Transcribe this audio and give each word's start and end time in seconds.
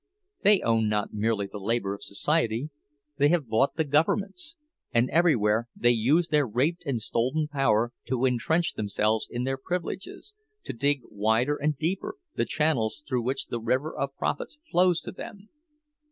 They 0.41 0.61
own 0.63 0.89
not 0.89 1.13
merely 1.13 1.45
the 1.45 1.59
labor 1.59 1.93
of 1.93 2.01
society, 2.03 2.71
they 3.17 3.29
have 3.29 3.45
bought 3.47 3.75
the 3.75 3.83
governments; 3.83 4.55
and 4.91 5.11
everywhere 5.11 5.67
they 5.75 5.91
use 5.91 6.29
their 6.29 6.47
raped 6.47 6.83
and 6.87 6.99
stolen 6.99 7.47
power 7.47 7.93
to 8.07 8.25
intrench 8.25 8.73
themselves 8.73 9.27
in 9.29 9.43
their 9.43 9.57
privileges, 9.57 10.33
to 10.63 10.73
dig 10.73 11.01
wider 11.11 11.55
and 11.55 11.77
deeper 11.77 12.15
the 12.35 12.45
channels 12.45 13.03
through 13.07 13.21
which 13.21 13.49
the 13.49 13.61
river 13.61 13.95
of 13.95 14.15
profits 14.17 14.57
flows 14.71 15.01
to 15.01 15.11
them! 15.11 15.49